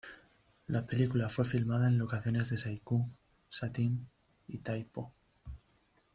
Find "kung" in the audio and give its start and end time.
2.79-3.07